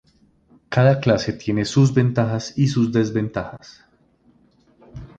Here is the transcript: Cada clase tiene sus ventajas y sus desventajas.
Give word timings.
Cada 0.71 0.99
clase 0.99 1.31
tiene 1.33 1.63
sus 1.63 1.93
ventajas 1.93 2.57
y 2.57 2.67
sus 2.69 2.91
desventajas. 2.91 3.85